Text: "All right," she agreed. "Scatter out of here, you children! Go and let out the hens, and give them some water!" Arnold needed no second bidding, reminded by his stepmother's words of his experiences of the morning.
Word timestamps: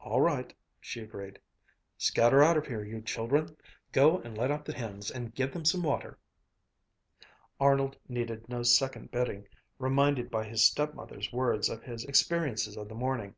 "All 0.00 0.20
right," 0.20 0.52
she 0.80 1.00
agreed. 1.02 1.38
"Scatter 1.98 2.42
out 2.42 2.56
of 2.56 2.66
here, 2.66 2.82
you 2.82 3.00
children! 3.00 3.56
Go 3.92 4.18
and 4.18 4.36
let 4.36 4.50
out 4.50 4.64
the 4.64 4.72
hens, 4.72 5.08
and 5.08 5.32
give 5.32 5.52
them 5.52 5.64
some 5.64 5.84
water!" 5.84 6.18
Arnold 7.60 7.96
needed 8.08 8.48
no 8.48 8.64
second 8.64 9.12
bidding, 9.12 9.46
reminded 9.78 10.32
by 10.32 10.48
his 10.48 10.64
stepmother's 10.64 11.32
words 11.32 11.68
of 11.68 11.84
his 11.84 12.04
experiences 12.06 12.76
of 12.76 12.88
the 12.88 12.96
morning. 12.96 13.36